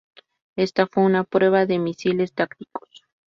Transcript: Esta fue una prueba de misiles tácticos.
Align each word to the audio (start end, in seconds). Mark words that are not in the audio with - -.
Esta 0.55 0.87
fue 0.87 1.03
una 1.03 1.23
prueba 1.23 1.67
de 1.67 1.77
misiles 1.77 2.33
tácticos. 2.33 2.89